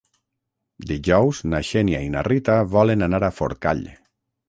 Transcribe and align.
Dijous 0.91 1.43
na 1.53 1.61
Xènia 1.73 2.01
i 2.09 2.09
na 2.17 2.27
Rita 2.31 2.59
volen 2.75 3.11
anar 3.11 3.25
a 3.29 3.35
Forcall. 3.41 3.89